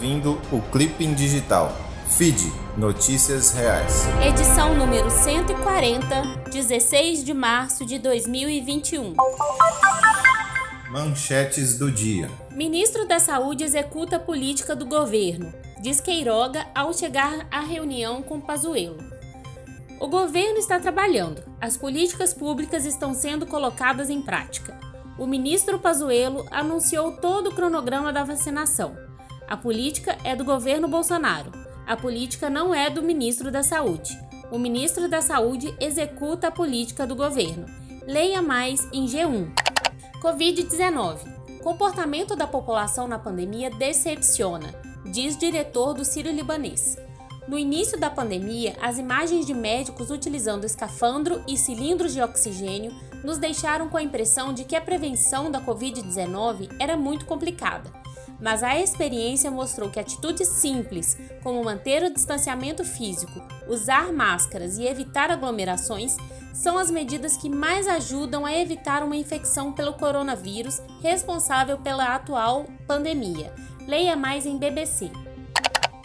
[0.00, 1.76] ouvindo o Clipping Digital.
[2.16, 4.06] Feed Notícias Reais.
[4.26, 9.14] Edição número 140, 16 de março de 2021.
[10.90, 12.30] Manchetes do dia.
[12.50, 15.52] Ministro da Saúde executa a política do governo,
[15.82, 18.96] diz Queiroga ao chegar à reunião com Pazuello.
[20.00, 24.80] O governo está trabalhando, as políticas públicas estão sendo colocadas em prática.
[25.18, 29.09] O ministro Pazuello anunciou todo o cronograma da vacinação.
[29.50, 31.50] A política é do governo Bolsonaro.
[31.84, 34.16] A política não é do ministro da Saúde.
[34.48, 37.66] O ministro da Saúde executa a política do governo.
[38.06, 39.52] Leia mais em G1.
[40.22, 41.58] Covid-19.
[41.64, 44.72] Comportamento da população na pandemia decepciona,
[45.04, 46.96] diz diretor do Sírio Libanês.
[47.48, 52.94] No início da pandemia, as imagens de médicos utilizando escafandro e cilindros de oxigênio
[53.24, 57.90] nos deixaram com a impressão de que a prevenção da Covid-19 era muito complicada.
[58.40, 64.86] Mas a experiência mostrou que atitudes simples, como manter o distanciamento físico, usar máscaras e
[64.86, 66.16] evitar aglomerações,
[66.54, 72.66] são as medidas que mais ajudam a evitar uma infecção pelo coronavírus responsável pela atual
[72.86, 73.52] pandemia.
[73.86, 75.10] Leia mais em BBC.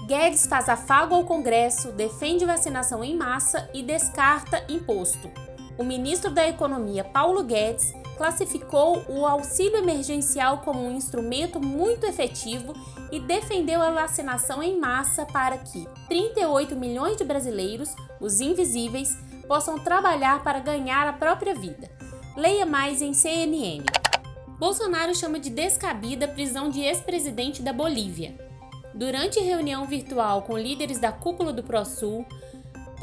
[0.07, 5.31] Guedes faz afago ao Congresso, defende vacinação em massa e descarta imposto.
[5.77, 12.73] O ministro da Economia, Paulo Guedes, classificou o auxílio emergencial como um instrumento muito efetivo
[13.11, 19.77] e defendeu a vacinação em massa para que 38 milhões de brasileiros, os invisíveis, possam
[19.77, 21.89] trabalhar para ganhar a própria vida.
[22.35, 23.83] Leia mais em CNN.
[24.57, 28.37] Bolsonaro chama de descabida a prisão de ex-presidente da Bolívia.
[28.93, 32.25] Durante reunião virtual com líderes da cúpula do ProSul,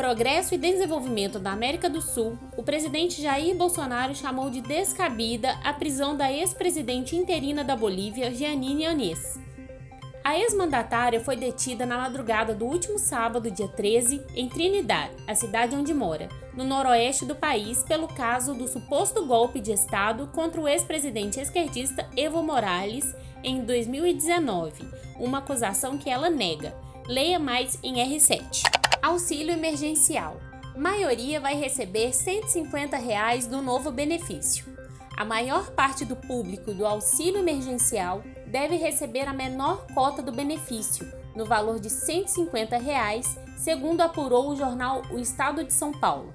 [0.03, 5.73] Progresso e Desenvolvimento da América do Sul, o presidente Jair Bolsonaro chamou de descabida a
[5.73, 9.39] prisão da ex-presidente interina da Bolívia, Jeanine Anês.
[10.25, 15.77] A ex-mandatária foi detida na madrugada do último sábado, dia 13, em Trinidad, a cidade
[15.77, 20.67] onde mora, no noroeste do país, pelo caso do suposto golpe de Estado contra o
[20.67, 23.15] ex-presidente esquerdista Evo Morales
[23.45, 24.85] em 2019,
[25.21, 26.75] uma acusação que ela nega.
[27.07, 28.82] Leia mais em R7.
[29.03, 30.41] Auxílio emergencial.
[30.77, 34.65] Maioria vai receber 150 reais do novo benefício.
[35.17, 41.13] A maior parte do público do auxílio emergencial deve receber a menor cota do benefício,
[41.35, 46.33] no valor de 150 reais, segundo apurou o jornal O Estado de São Paulo.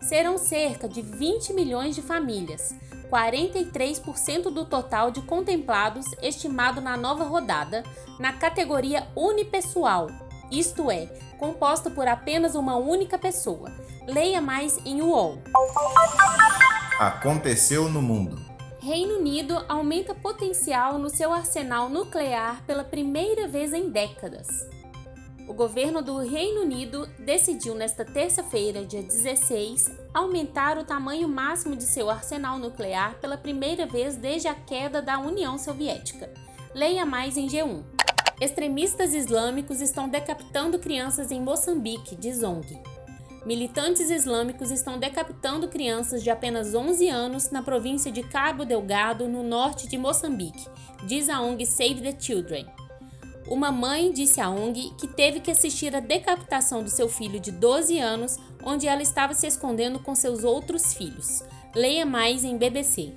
[0.00, 2.76] Serão cerca de 20 milhões de famílias,
[3.10, 7.82] 43% do total de contemplados estimado na nova rodada,
[8.20, 11.06] na categoria unipessoal, isto é,
[11.38, 13.70] composta por apenas uma única pessoa.
[14.06, 15.38] Leia mais em UOL.
[16.98, 18.38] Aconteceu no mundo.
[18.80, 24.48] Reino Unido aumenta potencial no seu arsenal nuclear pela primeira vez em décadas.
[25.48, 31.84] O governo do Reino Unido decidiu nesta terça-feira, dia 16, aumentar o tamanho máximo de
[31.84, 36.30] seu arsenal nuclear pela primeira vez desde a queda da União Soviética.
[36.74, 37.97] Leia mais em G1.
[38.40, 42.80] Extremistas islâmicos estão decapitando crianças em Moçambique, diz ONG.
[43.44, 49.42] Militantes islâmicos estão decapitando crianças de apenas 11 anos na província de Cabo Delgado, no
[49.42, 50.68] norte de Moçambique,
[51.04, 52.66] diz a ONG Save the Children.
[53.48, 57.50] Uma mãe disse à ONG que teve que assistir à decapitação do seu filho de
[57.50, 61.42] 12 anos, onde ela estava se escondendo com seus outros filhos.
[61.74, 63.14] Leia mais em BBC.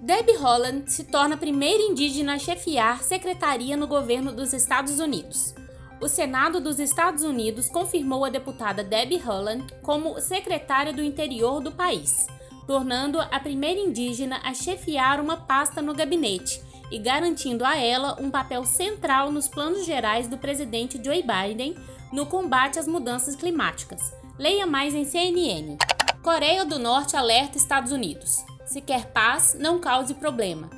[0.00, 5.54] Debbie Holland se torna a primeira indígena a chefiar secretaria no governo dos Estados Unidos
[6.00, 11.72] o Senado dos Estados Unidos confirmou a deputada Debbie Haaland como secretária do interior do
[11.72, 12.26] país,
[12.66, 18.30] tornando a primeira indígena a chefiar uma pasta no gabinete e garantindo a ela um
[18.30, 21.76] papel central nos planos gerais do presidente Joe Biden
[22.10, 24.00] no combate às mudanças climáticas.
[24.38, 25.76] Leia mais em CNN.
[26.22, 28.49] Coreia do Norte alerta Estados Unidos.
[28.70, 30.70] Se quer paz, não cause problema.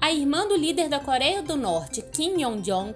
[0.00, 2.94] A irmã do líder da Coreia do Norte, Kim Yong-jong,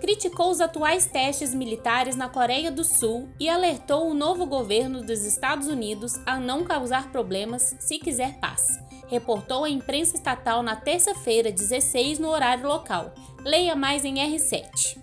[0.00, 5.24] criticou os atuais testes militares na Coreia do Sul e alertou o novo governo dos
[5.24, 8.76] Estados Unidos a não causar problemas se quiser paz.
[9.06, 13.14] Reportou a imprensa estatal na terça-feira, 16, no horário local.
[13.44, 14.98] Leia mais em R7.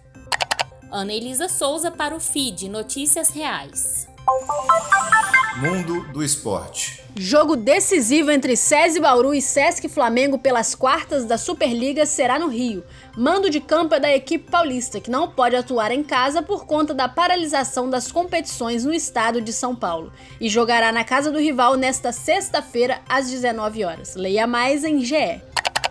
[0.92, 4.14] Ana Elisa Souza para o feed Notícias Reais.
[5.57, 7.04] Mundo do Esporte.
[7.16, 12.83] Jogo decisivo entre SESI Bauru e Sesc Flamengo pelas quartas da Superliga será no Rio.
[13.16, 16.94] Mando de campo é da equipe paulista, que não pode atuar em casa por conta
[16.94, 20.12] da paralisação das competições no estado de São Paulo.
[20.42, 24.16] E jogará na casa do rival nesta sexta-feira, às 19 horas.
[24.16, 25.42] Leia mais em GE.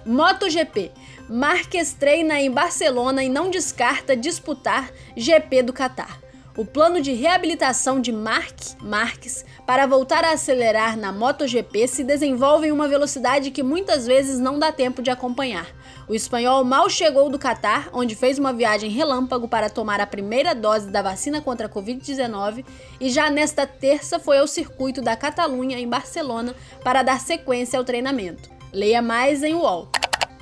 [0.05, 0.91] MotoGP.
[1.29, 6.24] Marques treina em Barcelona e não descarta disputar GP do Catar.
[6.57, 12.69] O plano de reabilitação de Mark Marques para voltar a acelerar na MotoGP se desenvolve
[12.69, 15.67] em uma velocidade que muitas vezes não dá tempo de acompanhar.
[16.07, 20.55] O espanhol mal chegou do Catar, onde fez uma viagem relâmpago para tomar a primeira
[20.55, 22.65] dose da vacina contra a Covid-19
[23.01, 26.55] e já nesta terça foi ao circuito da Catalunha em Barcelona
[26.85, 28.49] para dar sequência ao treinamento.
[28.73, 29.89] Leia mais em UOL.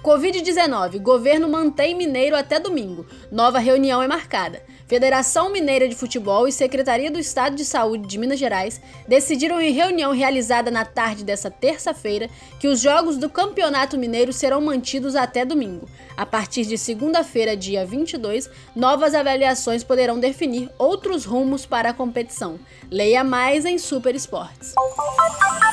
[0.02, 1.00] Covid-19.
[1.00, 3.06] Governo mantém Mineiro até domingo.
[3.30, 4.60] Nova reunião é marcada.
[4.92, 8.78] Federação Mineira de Futebol e Secretaria do Estado de Saúde de Minas Gerais
[9.08, 12.28] decidiram em reunião realizada na tarde desta terça-feira
[12.60, 15.88] que os jogos do Campeonato Mineiro serão mantidos até domingo.
[16.14, 22.60] A partir de segunda-feira, dia 22, novas avaliações poderão definir outros rumos para a competição.
[22.90, 24.74] Leia mais em Super Esportes.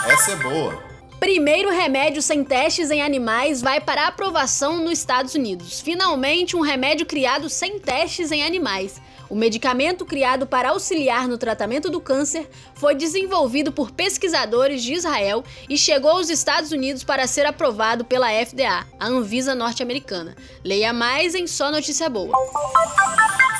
[0.07, 0.81] Essa é boa.
[1.19, 5.81] Primeiro remédio sem testes em animais vai para aprovação nos Estados Unidos.
[5.81, 9.01] Finalmente, um remédio criado sem testes em animais.
[9.29, 15.43] O medicamento criado para auxiliar no tratamento do câncer foi desenvolvido por pesquisadores de Israel
[15.69, 20.35] e chegou aos Estados Unidos para ser aprovado pela FDA, a Anvisa norte-americana.
[20.63, 22.35] Leia mais em Só Notícia Boa.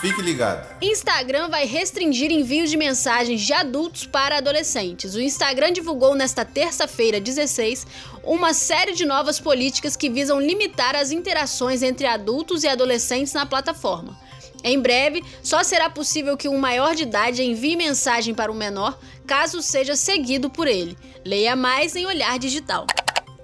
[0.01, 0.65] Fique ligado.
[0.81, 5.13] Instagram vai restringir envios de mensagens de adultos para adolescentes.
[5.13, 7.85] O Instagram divulgou nesta terça-feira, 16,
[8.23, 13.45] uma série de novas políticas que visam limitar as interações entre adultos e adolescentes na
[13.45, 14.17] plataforma.
[14.63, 18.99] Em breve, só será possível que um maior de idade envie mensagem para um menor,
[19.25, 20.97] caso seja seguido por ele.
[21.25, 22.85] Leia mais em Olhar Digital.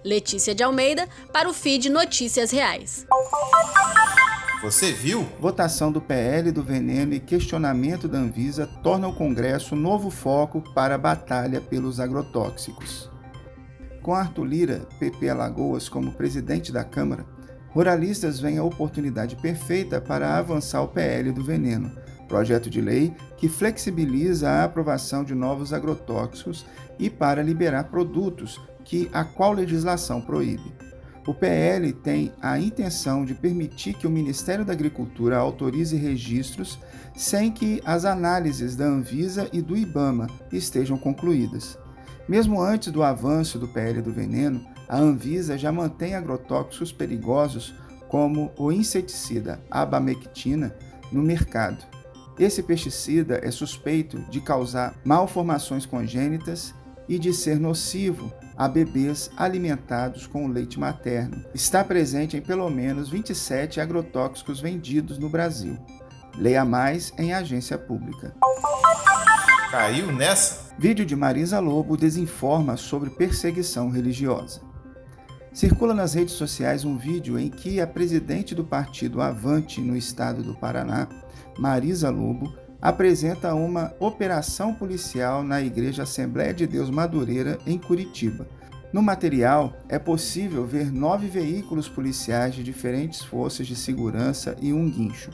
[0.03, 3.06] Letícia de Almeida, para o feed Notícias Reais.
[4.62, 5.27] Você viu?
[5.39, 10.95] Votação do PL do veneno e questionamento da Anvisa torna o Congresso novo foco para
[10.95, 13.09] a batalha pelos agrotóxicos.
[14.01, 17.25] Com Arthur Lira, PP Alagoas, como presidente da Câmara,
[17.75, 21.92] Ruralistas veem a oportunidade perfeita para avançar o PL do veneno,
[22.25, 26.66] projeto de lei que flexibiliza a aprovação de novos agrotóxicos
[26.98, 30.74] e para liberar produtos que a qual legislação proíbe.
[31.27, 36.80] O PL tem a intenção de permitir que o Ministério da Agricultura autorize registros
[37.13, 41.77] sem que as análises da Anvisa e do IBAMA estejam concluídas.
[42.25, 47.74] Mesmo antes do avanço do PL do veneno, a Anvisa já mantém agrotóxicos perigosos
[48.08, 50.76] como o inseticida abamectina
[51.12, 51.84] no mercado.
[52.38, 56.74] Esse pesticida é suspeito de causar malformações congênitas
[57.08, 61.44] e de ser nocivo a bebês alimentados com leite materno.
[61.54, 65.78] Está presente em pelo menos 27 agrotóxicos vendidos no Brasil.
[66.38, 68.36] Leia mais em agência pública.
[69.72, 70.74] Caiu nessa?
[70.78, 74.62] Vídeo de Marisa Lobo desinforma sobre perseguição religiosa.
[75.56, 80.44] Circula nas redes sociais um vídeo em que a presidente do partido Avante no estado
[80.44, 81.07] do Paraná,
[81.57, 88.46] Marisa Lobo, apresenta uma operação policial na Igreja Assembleia de Deus Madureira, em Curitiba.
[88.92, 94.92] No material, é possível ver nove veículos policiais de diferentes forças de segurança e um
[94.92, 95.31] guincho.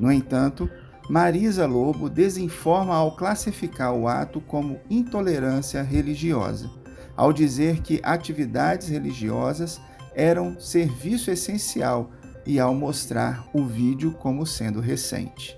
[0.00, 0.68] No entanto,
[1.08, 6.68] Marisa Lobo desinforma ao classificar o ato como intolerância religiosa
[7.20, 9.78] ao dizer que atividades religiosas
[10.14, 12.10] eram serviço essencial
[12.46, 15.54] e ao mostrar o vídeo como sendo recente.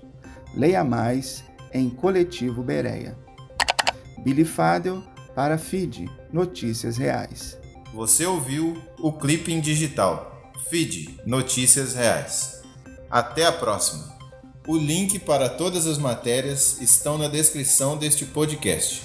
[0.53, 1.41] Leia mais
[1.73, 3.17] em Coletivo Bereia.
[4.25, 5.01] Billy Fadel
[5.33, 7.57] para Feed Notícias Reais.
[7.93, 10.51] Você ouviu o Clipping Digital.
[10.69, 12.61] Feed Notícias Reais.
[13.09, 14.17] Até a próxima.
[14.67, 19.01] O link para todas as matérias estão na descrição deste podcast.